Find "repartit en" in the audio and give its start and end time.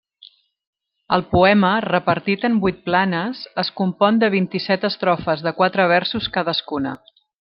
1.85-2.57